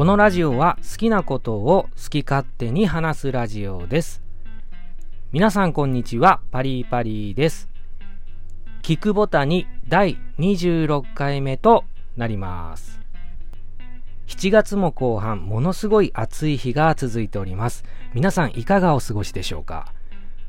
[0.00, 4.22] このラジオは好きなことを好き勝手に話すラジオです。
[5.32, 7.68] 皆さんこんにちはパリパリです。
[8.82, 11.84] 聞くボタに第26回目と
[12.16, 12.99] なります。
[14.30, 17.84] 7月も後半ものすごい暑い日が続いております。
[18.14, 19.92] 皆さんいかがお過ごしでしょうか？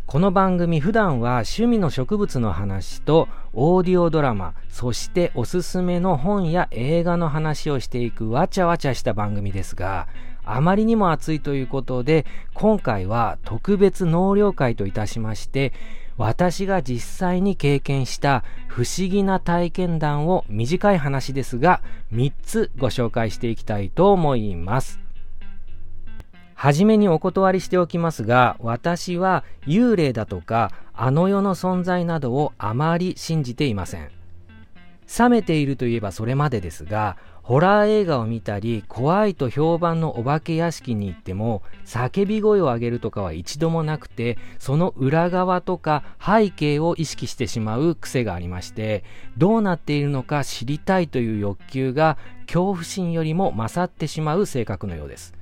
[0.05, 10.07] この番組普段は趣味の植物の話とオーディオドラマ、そしておすすめの本や映画の話をしていくわちゃわちゃした番組ですが、
[10.45, 15.73] あまりにも暑いということで、今回は特別納涼会といたしまして、
[16.21, 21.81] 私が実際に経験した不思議な体験談を短い話ですが、
[22.13, 24.99] 3つご紹介していきたいと思います。
[26.53, 34.11] はじめにお断りしておきますが、私は幽霊だとか、あの世の存在などをあまり信じていません。
[35.17, 49.03] 冷めているといえばそれまでですが、ホラー映画を見たり、怖いと評判のお化け屋敷に行っても、叫び声を上げるとかは一度もなくて、その裏側とか背景を意識してしまう癖がありまして、
[49.37, 55.33] どうなっているのか知りたいという欲求が恐怖心よりも勝ってしまう性格のようです。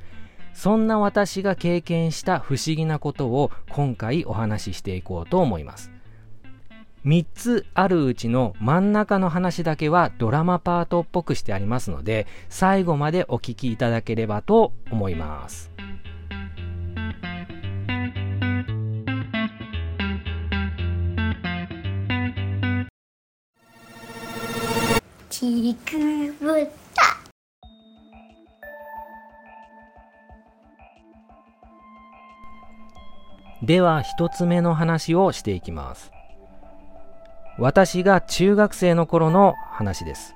[0.53, 5.98] そんな私が経験した不思議なことを今回お話ししていこうと思います。
[7.05, 15.71] 3つあるうちの真ん中の話だけはドラマパートっぽくしてありますので最後までお聞きいただければと思います。
[25.29, 26.67] ちくぶ
[33.63, 36.11] では一つ目の話をしていきます。
[37.59, 40.35] 私が中学生の頃の話です。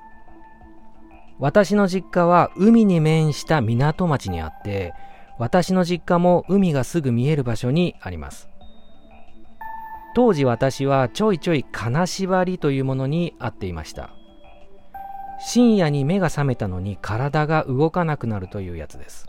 [1.38, 4.92] 私の実家は海に面した港町にあって、
[5.38, 8.50] 私の実家も海がすぐ見える場所にあります。
[10.14, 14.10] 当時私はちょいちょい金縛りというものに遭っていました。
[15.40, 19.26] 深夜に目が覚めたのに体が動かなくなるというやつです。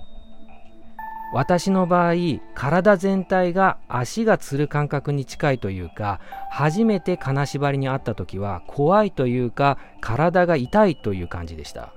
[1.34, 2.14] 私の場合
[2.54, 6.20] 体全体が足がつる感覚に近いというか
[6.50, 11.94] 初めて金縛りにあった時は怖いというか体が痛いという感じでした。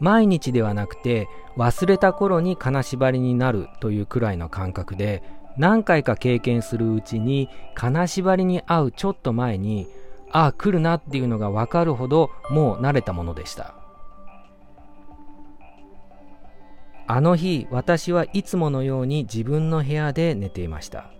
[0.00, 5.22] 毎日ではなくて忘れた頃に金縛りになるというくらいの感覚で
[5.56, 9.86] 何回か経験するうちに金縛りに会うちょっと前に
[10.32, 13.83] ああ来るなっていうのが分かるほどもう慣れたものでした。
[17.06, 21.10] あの日私はいつものように自分の部屋で寝ていました。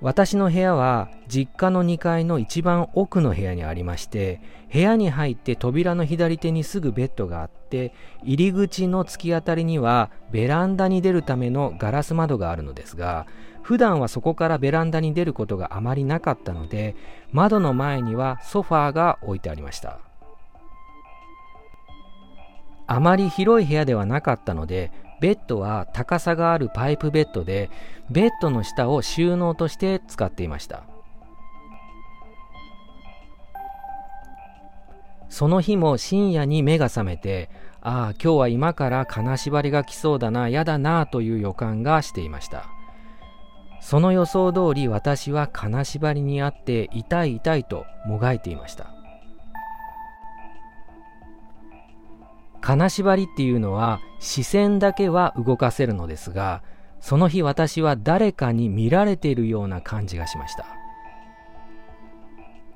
[0.00, 4.40] 私の部屋は実家の2階の一番奥の部屋にありまして
[4.72, 7.92] 部屋に入って扉の左手にすぐベッドがあって
[8.22, 13.26] 入り口の突き当たりにはベランダに出るためのガラス窓があるのですが
[13.62, 16.94] 普段はそこからベランダに出ることがあまりなかったので
[17.32, 20.07] 窓の前にはソファーが置いてありました。
[22.88, 24.90] あまり広い部屋ではなかったので、
[25.20, 27.70] ベッドは高さがあるパイプベッドで、
[28.10, 30.82] ベッドの下を収納として使っていました。
[35.28, 37.50] その日も深夜に目が覚めて、
[37.82, 42.64] ああ、今日は今から金縛りが来そうだな、やだな、という予感がしていました。
[43.80, 48.97] その予想通り私は金縛りにあって痛い痛いともがいていました。
[52.68, 56.62] 金縛りっていうのは視線だけは動かせるのですが
[57.00, 60.66] その日私は誰かに見られているような感じがしました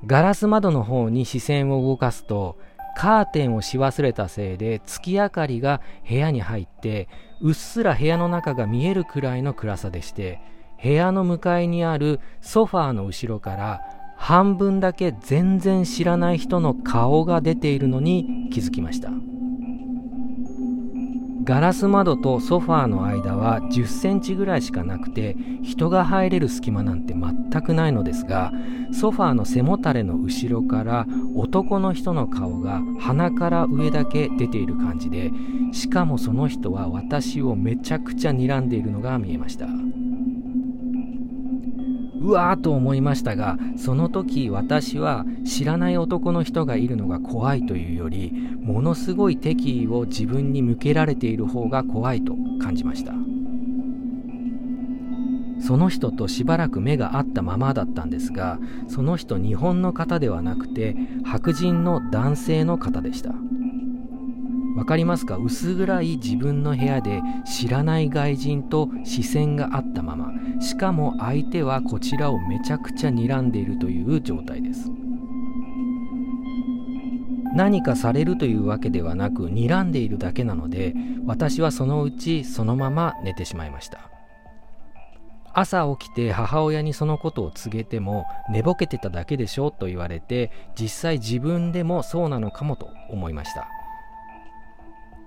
[0.07, 2.57] ガラス窓の方に視線を動かすと
[2.97, 7.11] カーテンをし忘れたせいで月明かりが部屋に入って
[7.43, 10.41] うっすら部屋の中が見えるくらいの暗さでして
[10.83, 13.83] 部屋の向かいにあるソファーの後ろから
[14.17, 19.11] 半分だけ全然知らない人の顔が出ているのに気づきました。
[21.45, 28.53] ガラス窓とソファーの間は10センチぐらいしかなくて人が入れる隙間なんて全くないのですが
[28.93, 35.31] ソファーの背もたれの後ろから男の人の顔が鼻から上だけ出ている感じで
[35.73, 39.67] しかもその人は私をめちゃくちゃ睨んでいるのが見えました。
[42.23, 53.13] うわーと思いましたがその時私は知らない男の人がいるのが怖いというよりものすごい敵意を自分に向けられている方が怖いと感じました。
[55.61, 58.59] その人としばらく目が合ったままだったんですが
[58.89, 63.33] その人日本の方ではなくて白人の男性の方でした。
[64.83, 65.37] わかりますか？
[65.37, 70.33] 薄暗い自分の部屋で知らない外人と視線があったまま。
[70.61, 74.91] しかも相手はこちらをめちゃくちゃ睨んでいるという状態です。
[77.55, 80.95] 何かされるというわけではなく睨んでいるだけなので
[81.27, 84.11] 私はそのうちそのまま寝てしまいました。
[85.55, 93.69] 朝起きて母親にそのことを告げても寝ぼけてただけでしょと言われて実際自分でもそうなのかもと思いました。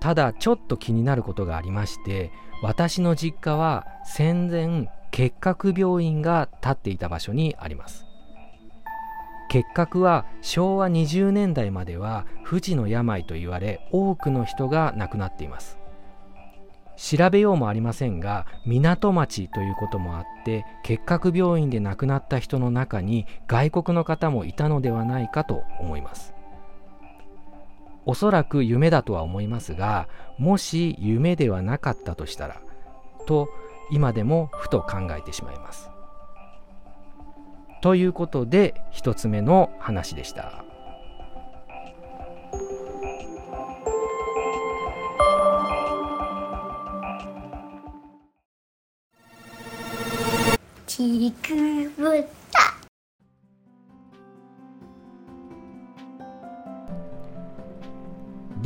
[0.00, 2.30] ただちょっと気になることがありまして
[2.62, 8.06] 私の実家は戦前結核病院が建っていた場所にあります。
[9.48, 15.78] 結核は昭和20年代までは不治の病と言われ多くの人が亡くなっています。
[16.96, 26.35] 調べようもありませんが港町ということもあって結核病院で亡くなった人の中に外国の方もいたのではないかと思います。
[28.06, 30.08] おそらく夢だとは思いますが
[30.38, 32.62] もし夢ではなかったとしたら
[33.26, 33.48] と
[33.90, 35.90] 今でもふと考えてしまいます。
[37.82, 40.64] ということで一つ目の話でした。
[50.86, 52.24] ちくぶ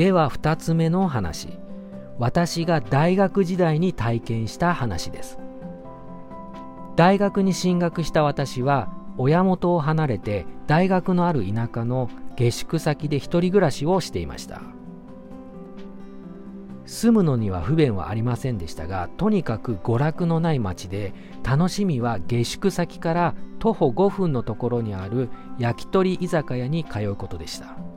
[0.00, 1.58] では2つ目の話。
[2.18, 5.38] 私が大学時代に体験した話です。
[6.96, 14.62] 大学に進学した私は親元を離れて大学のある田舎の下宿先で一人暮らしをしていました。
[16.86, 21.12] 住むのには不便はありませんでしたがとにかく娯楽のない町で
[21.44, 27.89] 楽しみは下宿先から徒歩5分のところにある焼き鳥居酒屋に通うことでした。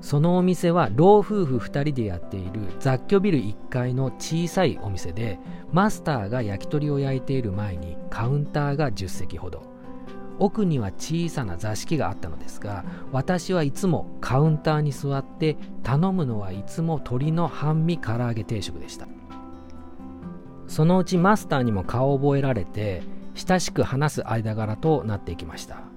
[0.00, 5.38] そのお店は老夫婦2人でやっている雑居ビル1階の小さいお店で
[5.72, 9.68] マスターが焼き鳥を焼いている前にカウンターが10席ほど。
[10.38, 12.82] 奥には小さな座敷があったのですが
[13.12, 19.06] 私はいつもカウンターに座って頼むのはいつも鶏の半身唐揚げ定食でした。
[20.66, 23.02] そのうちマスターにも顔を覚えられて
[23.34, 25.89] 親しく話す間柄となっていきました。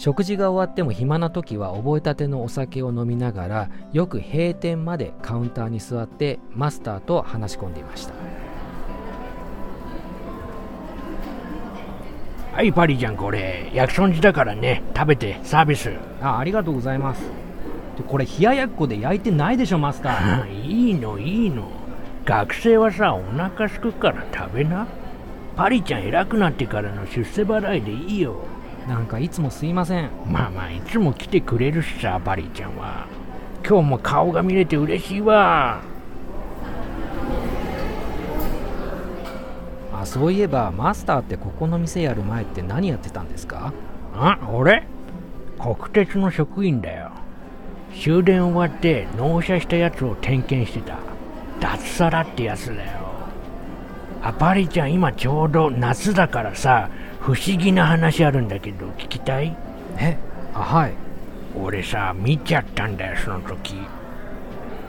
[0.00, 8.14] 食事が終わっても暇な時は覚えたてのお酒を飲みながらよく閉店までカウンターに座ってマスターと話し込んでいました。
[12.54, 15.92] はいパリちゃんこれ焼き損じだからね食べてサービス。
[16.22, 17.20] あありがとうございます。
[17.98, 20.62] でこれ冷ややっこで焼いてないでしょマスター。
[20.66, 21.68] いいのいいの。
[22.24, 24.86] 学生はさお腹すくから食べな。
[25.56, 28.36] パリちゃん偉くなってからの出世払いでいいよ
[28.88, 30.10] なんかいつもすいません。
[30.26, 33.06] まあまあいつも来てくれるしさパリちゃんは。
[33.66, 35.82] 今日も顔が見れて嬉しいわ。
[39.92, 43.72] あそういえばマスターってここの店やる前って何やってたんですか？
[44.14, 44.84] あ俺？
[45.58, 47.10] 国鉄の職員だよ。
[47.94, 50.98] 終電終わって納車したやつを点検してた。
[51.60, 52.98] 脱サラってやつだよ。
[54.22, 56.88] あパリちゃん今ちょうど夏だからさ
[57.20, 59.56] 不思議な話あるんだけど聞きたい？
[59.98, 60.16] え？
[60.54, 60.94] あはい。
[61.54, 63.76] 俺さ見ちゃったんだよその時。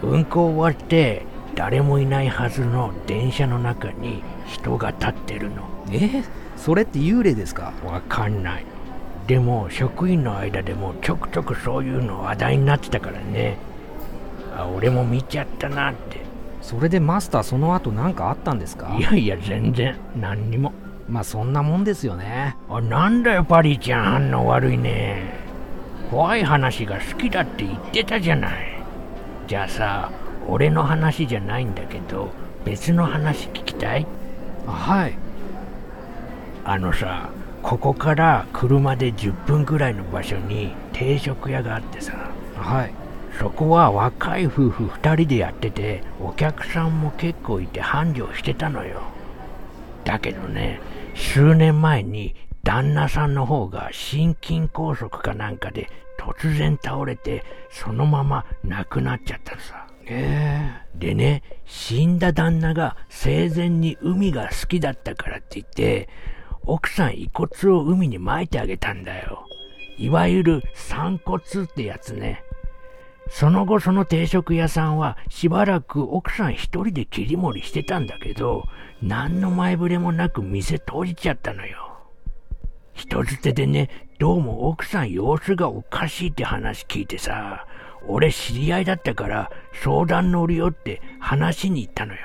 [0.02, 5.68] 運行終わって誰もいないはずの電車の中に人が立ってるの。
[5.92, 6.24] え？
[6.56, 7.74] それって幽霊ですか？
[7.84, 8.66] わかんない。
[9.28, 13.58] でも職員の間でもちょくちょくそういうの話題になってたからね。
[14.56, 16.22] あ俺も見ちゃったなって。
[16.62, 18.96] それでマスターその後何かあったんですか？
[18.98, 19.98] いやいや全然。
[20.16, 20.74] 何にも
[21.12, 22.56] まあそんなもんですよね。
[22.70, 25.34] あなんだよパリちゃん反応悪いね。
[26.10, 28.82] 怖い話が好きだって言ってたじゃない。
[29.46, 30.12] じゃあさ
[30.48, 32.30] 俺の話じゃないんだけど
[32.63, 34.08] 別の話聞きたい？
[34.65, 35.18] あはい。
[36.63, 37.30] あのさ
[37.62, 42.13] ここから車で10分ぐらいの場所に定食屋があってさ
[42.56, 42.94] はい。
[43.38, 49.01] そこは若い夫婦2人でやっててお客さんも結構いて繁盛してたのよ
[50.03, 50.79] だけどね
[51.15, 55.89] 数年前に旦那さんの方が心筋梗塞かなんかで
[56.20, 59.88] 突然倒れてそのまま亡くなっちゃったのさ。
[60.05, 66.10] えー、でね、死んだ旦那が生前に海が好きだったからって言って、
[66.63, 69.46] 奥さん遺骨を海に撒いてあげたんだよ。
[69.98, 72.43] いわゆる散骨ってやつね。
[73.29, 78.67] その後その定食屋さんはしばらく奥さん一人で切り盛りしてたんだけど、
[79.01, 81.98] 何の前触れもなく店閉じちゃったのよ。
[82.93, 83.89] 人づてでね、
[84.20, 87.65] どうも奥さん様子がおかしいって話聞いてさ、
[88.08, 89.51] 俺知り合いだったから
[89.84, 92.20] 相談乗るよって話に行ったのよ。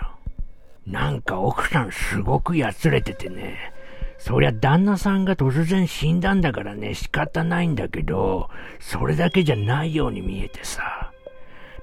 [0.86, 3.72] なんか奥さんすごくやつれててね。
[4.18, 11.12] そりゃ旦那さんが突然死んだんだからね仕方ないんだけど、それだけじゃないように見えてさ、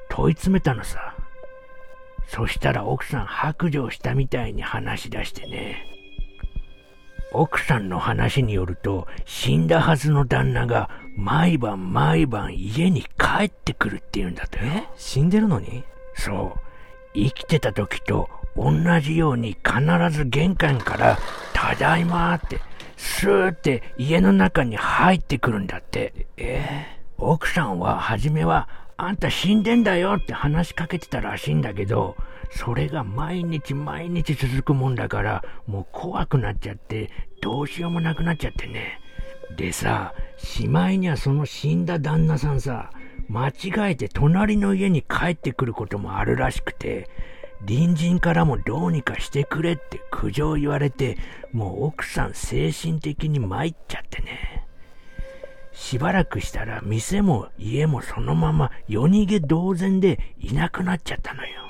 [0.09, 1.12] 問い詰めたのさ。
[2.27, 5.87] そしたら奥さん白状したみたいに話し出してね。
[7.31, 14.65] 奥さんの話によると、死んだはずの旦那が毎晩毎晩家に帰ってくるって言うんだとよ。
[14.65, 14.87] え？
[14.95, 15.83] 死んでるのに？
[16.15, 16.59] そう。
[17.15, 19.81] 生きてた時と同じように必
[20.15, 21.17] ず玄関から
[21.53, 22.59] ただいまって、
[22.97, 26.27] スーって家の中に入ってくるんだって。
[26.37, 26.85] え？
[27.17, 32.15] 奥さんは初めはあんた死んでんだよって話しかけてたらしいんだけど、
[32.51, 37.09] それが毎日毎日続くもんだから、もう怖くなっちゃって、
[37.41, 38.99] どうしようもなくなっちゃってね。
[39.57, 42.91] でさ、しまいにはその死んだ旦那さんさ、
[43.29, 47.09] 間違えて隣の家に帰ってくることもあるらしくて、
[47.65, 51.17] 隣人からもどうにかしてくれって苦情言われて、
[51.51, 54.62] もう奥さん精神的に参っちゃってね。
[55.73, 61.63] しばらくしたら店も家もそのまま夜逃げ同然でいなくなっちゃったのよ。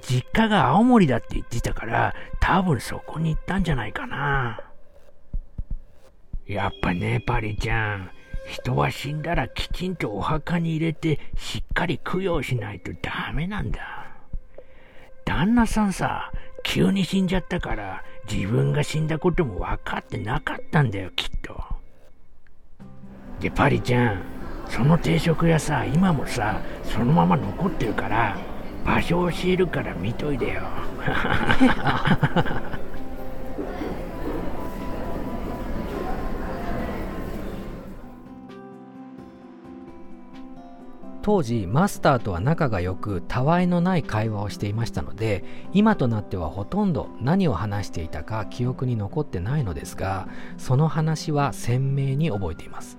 [0.00, 4.60] 実家が青森だって言ってたから、多分そこに行ったんじゃないかな。
[6.46, 8.10] やっぱね、パリちゃん。
[8.46, 14.06] 人は死んだらきちんとお墓に入れてしっかり供養しないとダメなんだ。
[15.26, 16.32] 旦那さんさ、
[16.64, 21.77] 急に死んじゃったから自分が死んだことも分かってなかったんだよ、きっと。
[23.40, 24.22] で、パリちゃん、
[24.68, 28.36] その定食屋さ、今もさ、そのまま残ってるから、
[28.84, 30.62] 場所を教えるから見といでよ。
[41.28, 50.26] 当時マスターとは仲が良くたわいのない会話をしていましたので今となってはほとんど何を話していたか記憶に残ってないのですが
[50.56, 52.96] その話は鮮明に覚えています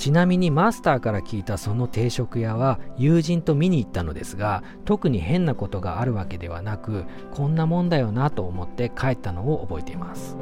[0.00, 7.04] ちなみにマスターから聞いたその定食屋は友人と見に行ったのですが特に変なことがあるわけではなく
[7.34, 10.38] こんなもんだよなと思って帰ったのを覚えています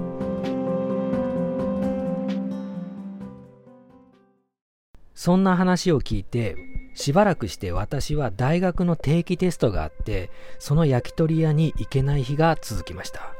[5.12, 6.54] そんな話を聞いて
[6.94, 13.32] しばらくして私は大学の定期テストがあって、その焼き鳥屋に行けない日が続きました。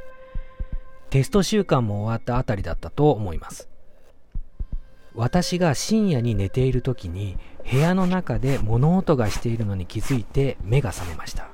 [1.11, 3.68] テスト週間も終わったあたりだったと思います。
[5.19, 7.37] 私が深夜に寝ている時に
[7.69, 11.49] 部屋の中で物音がしているのに気づいて目が覚めました。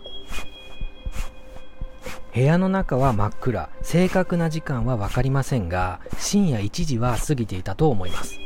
[2.35, 8.39] 部屋の中は真っ暗、正確な時間はわかりませんが、深夜1時は過ぎていたと思います。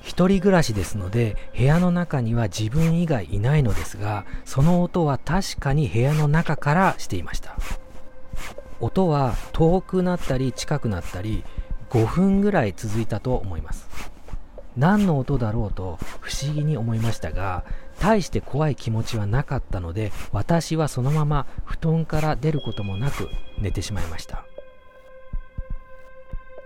[0.00, 7.56] 一人暮らしですので部屋の中には自分以外いないのですがその音は確かに部屋の中からしていました
[8.78, 11.44] 音は遠くなったり近くなったり
[11.90, 13.88] 5分ぐらい続いたと思います。
[14.76, 17.64] 何の音だろうと不思議に思いましたが
[17.98, 24.44] 大して怖い気持ちはなかったので私はそのまま布団から出ることもなく寝てしまいました。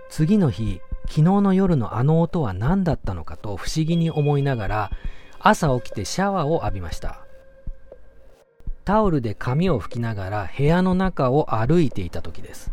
[0.08, 4.90] 次の日昨日の夜のあの音は何だったのかと不思議に思いながら
[5.38, 7.24] 朝起きてシャワーを浴びました。
[8.84, 12.72] タオルで髪を拭きながら部屋の中を歩いていた時です。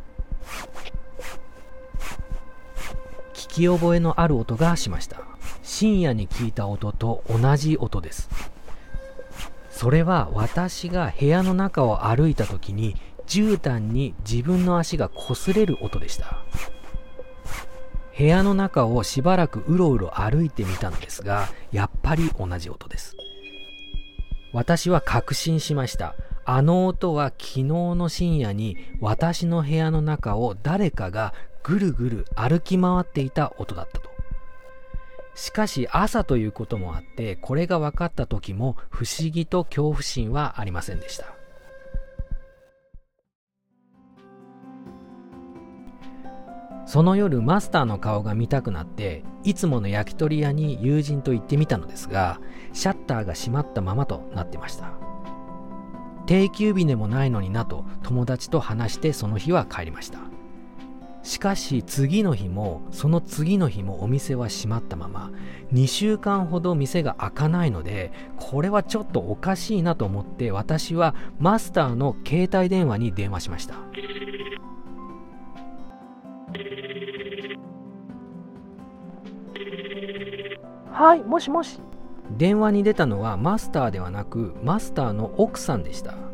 [3.57, 5.21] き覚えのある音がしました
[5.63, 8.29] 深夜に聞いた音と同じ音です
[9.69, 12.95] それは私が部屋の中を歩いた時に
[13.27, 16.43] 絨毯に自分の足が擦れる音でした
[18.17, 23.15] 部屋の中をしばらくうろうろ歩いてみたのですが、やっぱり同じ音です。
[24.53, 26.15] 私は確信しました。
[26.43, 31.35] あの音は昨日の深夜に私の部屋の中を誰かが
[31.67, 34.09] ぐるぐる歩き回っていた音だったと。
[35.35, 41.25] しかし朝ということもあってこれが分かった時も不思議と恐怖心はありませんでした。
[46.85, 52.39] その夜マスターの顔が見たくなっていつもの焼き鳥屋に友人と行ってみたのですが
[52.71, 54.93] シャッターが閉まったままとなってました
[56.27, 60.36] 定休日でもないのになと友達と話してその日は帰りました
[61.27, 65.33] しかし次の日もその次の日もお店は閉まったまま
[65.73, 73.75] 2週間ほど店が開かないのでこれはちょっとおかしいなと思って私はマスターの携帯電話に電話しました。
[80.93, 81.81] はいもしもし。
[82.37, 86.26] 電話に出たのはマスターではなくマスターの奥さんでした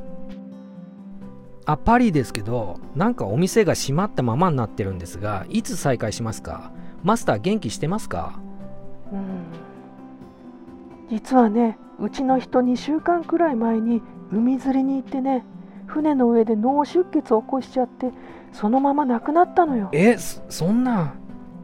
[1.65, 6.71] あパリですけどなんかお店が閉まったままになってるんですがいつ再開しますか？
[7.03, 8.39] マスター元気してますか？
[9.11, 9.45] うん。
[11.09, 14.01] 実はねうちの人2週間くらい前に
[14.31, 15.45] 海釣りに行ってね
[15.85, 18.11] 船の上で脳出血を起こしちゃって
[18.51, 19.89] そのまま亡くなったのよ。
[19.93, 21.13] えそそんな。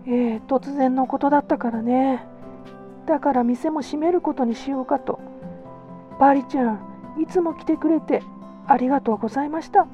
[0.06, 2.26] ええ突然のことだったからね。
[3.06, 5.20] だから店も閉めることにしようかと。
[6.20, 6.80] パリちゃん
[7.22, 8.22] いつも来てくれて
[8.70, 9.88] ありがとうございました。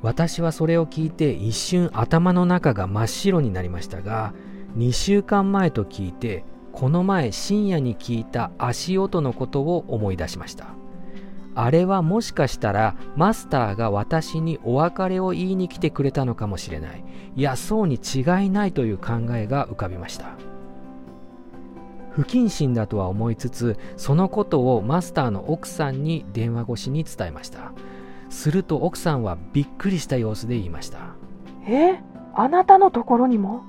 [0.00, 4.32] 私はそれを聞いて一瞬頭の中が真っ白になりましたが
[4.76, 10.66] 2週間前と聞いてこの前深夜に聞いた足音のことを思い出しました。
[11.54, 17.04] あれはもしかしたらマスターが私にお別れを言いに来てくれたのかもしれない。
[17.34, 20.36] いやそうに違いないという考えが浮かびました。
[22.18, 27.70] 不謹慎だとは思いつつそのことをマスターの奥さんに電話越しに伝えました。
[28.28, 30.98] すると奥さんはびっくりした様子で言いました。
[31.68, 32.00] え？
[32.34, 33.62] あなたのところにも？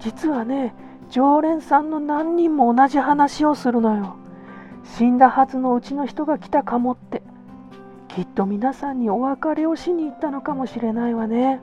[0.00, 0.74] 実はね
[1.10, 4.16] 常連さんの何人も同じ話をするのよ。
[4.96, 7.22] 死んだはずのうちの人が来たかもって。
[8.08, 11.60] きっと皆さんにお別れをしに行ったのかもしれないわね。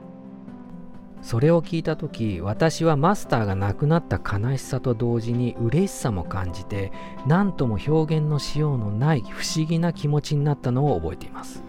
[1.24, 6.92] それを聞いた時私はマスターが亡くなった悲しさと同時に嬉しさも感じて
[7.26, 11.62] 何とも表現のしようのない不思議な気持ちになったのを覚えています。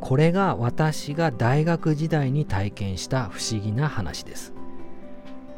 [0.00, 4.54] これが私が大学時代に体験した不思議な話です。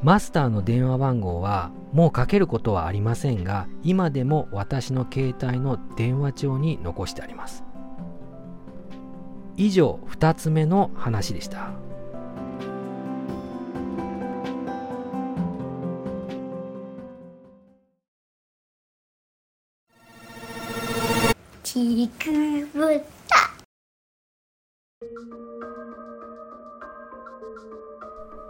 [0.02, 7.62] マスターの電話番号はもうかけることはありませんが今でも私の携帯の電話帳に残してあります。
[9.56, 11.72] 以上2つ目の話でした。
[21.62, 22.30] ちく
[22.74, 23.02] ぶ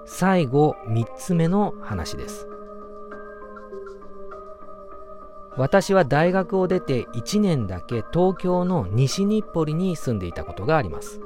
[0.06, 2.46] 最後3つ目の話です
[5.56, 11.20] 私は大学を出て1年だけ東京の西日暮里に住んでいたことがあります。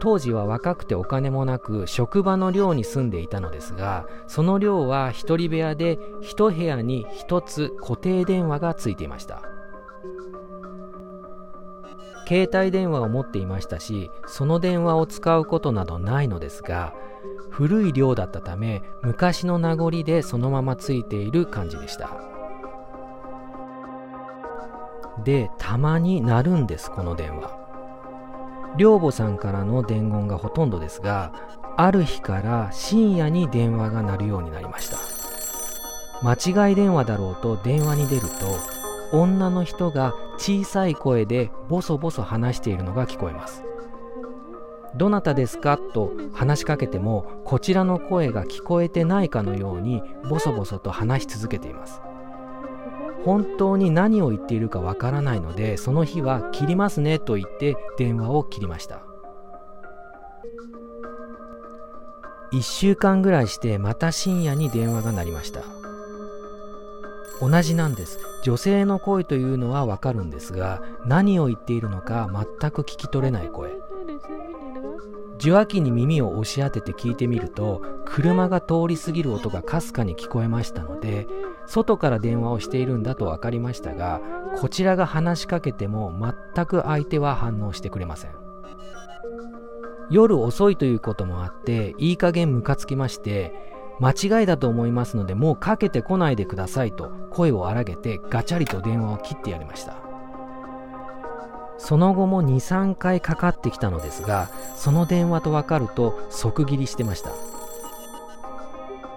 [0.00, 9.42] 当時は若くてお金もなく職場の寮に住んでいたのですがその寮は一人部屋で一部屋に一つ固定電話がついていました。
[12.26, 16.94] 携帯電話を持っていましたしその電話を使うことなどないのですが
[17.50, 22.33] 古い寮だったため昔の名残でそのままついている感じでした。
[25.22, 27.56] でたまに鳴るんですこの電話。
[28.76, 31.32] 寮母さんからの伝言がほとんどですが
[31.76, 34.98] ある日から深夜に電話が鳴るようになりました。
[36.22, 43.62] 間違い電話だろうと電話に出ると女の人が小さい声でボソボソ話しているのが聞こえます。
[44.96, 52.00] どなたですかと話しかけてもこちらの声が聞こえてないかのようにボソボソと話し続けています。
[53.24, 59.00] 本当に何を言っているかわからないのでその日は切りますねと言って電話を切りました。
[62.52, 65.73] 1週間ぐらいしてまた深夜に電話が鳴りました。
[67.40, 68.18] 同じなんです。
[68.42, 72.28] 女性の声というのはわかるんですが何を言っているのか
[72.60, 73.72] 全く聞き取れない声。
[75.38, 81.26] 受話器に耳を押し当てて聞いてみると車が通り過ぎる音がかすかに聞こえましたので
[81.66, 84.20] 外から電話をしているんだと分かりましたが
[84.56, 86.12] こちらが話しかけても
[86.54, 88.44] 全く相手は反応してくれません。
[90.10, 99.96] 夜遅いということもあっていい加減ムカつきまして間違いだと思いますのでもうかけてこないでくださいと声を荒げてガチャリと電話を切ってやりました。
[101.76, 107.30] その後も23回かかってきたのですがその電話と分かると即切りしてました。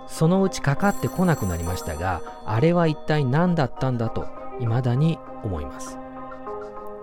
[0.07, 4.27] そのうちかかってこなくなりましたがあれは一体何だったんだと
[4.59, 5.97] 未だに思います。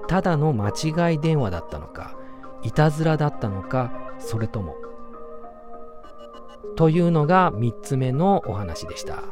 [0.06, 2.14] ただの間違い電話だったのか
[2.62, 4.76] いたずらだったのかそれとも
[6.76, 9.22] というのが3つ目のお話でした。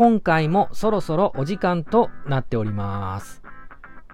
[0.00, 3.42] 今回もそろそろお時間となっております。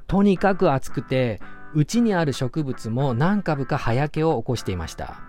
[0.09, 1.41] とにかく暑くて、
[1.75, 5.21] うちにある植物も何株か葉焼けを起こしていました。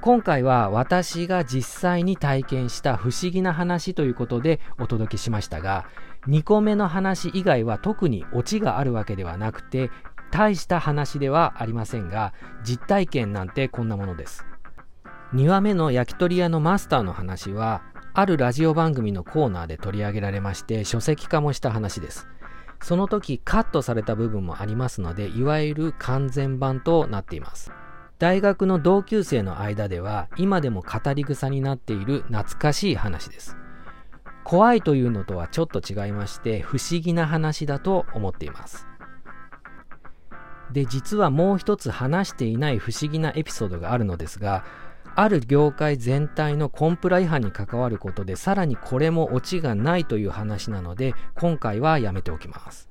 [0.00, 5.84] 今回は私が実際に体験した不思議な話ということでお届けしましたが
[6.26, 9.90] 2個目の話以外は特にオチがあるわけではなくて
[10.30, 12.32] 大した話ではありませんが
[12.64, 14.46] 実体験なんてこんなものです。
[15.34, 17.82] 2話目の焼き鳥屋のマスターの話は
[18.14, 22.26] あるラジオ番組のコーナーで取り上げられまして書籍化もした話です。
[22.82, 27.70] その時カットされた部分もありますのでいわゆる完全版となっています。
[28.18, 33.56] 大学の同級生の間では今でも語り草になっている懐かしい話です。
[34.44, 38.86] 怖いというのとはちょっと違いまして不思議な話だと思っています。
[40.72, 44.64] で実はもう一つ話していない不思議なエピソードがあるのですが
[45.16, 52.90] ある業界全体のコンプラ違反に関わることでさらにこれもオチがないという話なので今回はやめておきます。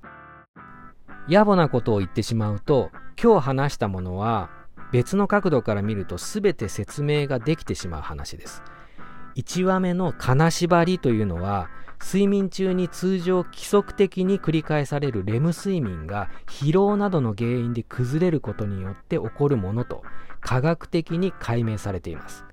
[1.27, 2.89] 野暮なことを言ってしまうと
[3.21, 4.49] 今日話したものは
[4.91, 8.63] 別の角度から見ると全て説明ができてしまう話です。
[9.36, 11.69] 1話目の金縛りというのは
[12.01, 20.03] 睡眠中に通常規則的に繰り返されるレム睡眠が疲労などの原因で崩れることによって起こるものと
[20.41, 22.45] 科学的に解明されています。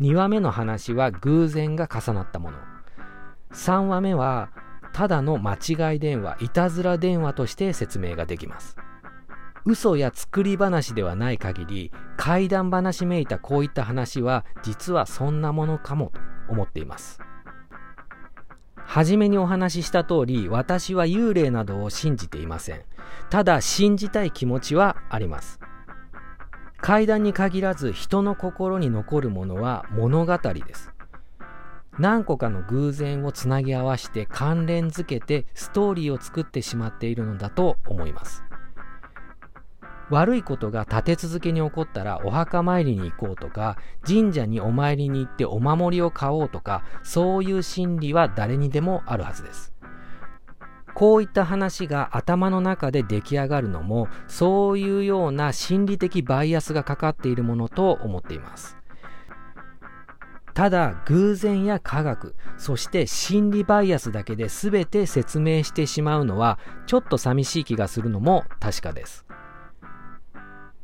[0.00, 2.58] 2話目の話は偶然が重なったもの。
[3.52, 4.50] 3話目は
[4.92, 8.76] ただの間違い電話いたずら電話として説明ができます。
[9.64, 16.20] 嘘や作り話ではない限り怪談話めいたこういった話は実はそんなものかもと
[16.52, 17.20] 思っています。
[18.76, 22.82] 初めにお話しした通り私は幽霊などを信じていません。
[23.30, 25.60] ただ信じたい気持ちはあります。
[26.82, 30.92] 怪談に限らず人の心に残るものは物語です。
[31.96, 38.42] 何個かの偶然をつなぎ合わせて関連づけてストーリーを作ってしまっているのだと思います。
[40.10, 49.71] 悪いことが立て続けに起こったらお墓参りに行こうとか神社にお参りに行ってお守りを買おうとかそういう心理は誰にでもあるはずです。
[50.94, 58.76] こういった話が頭の中で出来上がるのもそういうような心理的バイアスがかかっているものと思っています。
[60.54, 69.24] ただ偶然や科学そして心理バイアスだけで全て説明してしまうのはちょっと寂しい気がするのも確かです。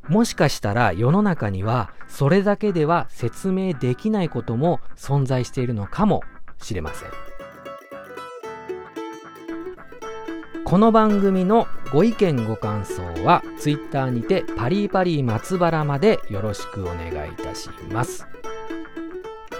[0.09, 6.23] もしかしたら世の中にはそれだけでは説明できないことも存在しているのかも
[6.57, 7.38] しれません。
[10.69, 18.29] この番組のご意見ご感想は Twitter にてパリパリ松原までよろしくお願いいたします。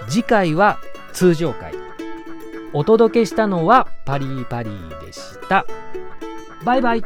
[0.07, 0.77] 次回は
[1.11, 1.73] 通常回。
[2.73, 4.69] お届けしたのはパリパリ
[5.03, 5.65] でした。
[6.63, 7.03] バイバイ。